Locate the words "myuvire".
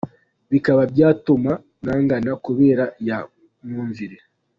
3.67-4.17